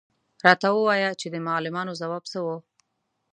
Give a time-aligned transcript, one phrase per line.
[0.45, 2.47] _راته ووايه چې د معلمانو ځواب څه و؟